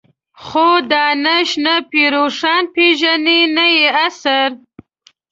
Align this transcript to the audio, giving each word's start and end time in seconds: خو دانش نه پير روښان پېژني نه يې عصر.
خو 0.43 0.69
دانش 0.91 1.49
نه 1.65 1.75
پير 1.89 2.09
روښان 2.15 2.63
پېژني 2.75 3.39
نه 3.55 3.65
يې 3.75 3.87
عصر. 4.05 4.49